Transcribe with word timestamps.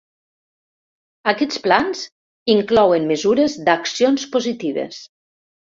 Aquests 1.33 1.61
plans 1.67 2.01
inclouen 2.55 3.07
mesures 3.13 3.61
d'accions 3.69 4.29
positives. 4.39 5.09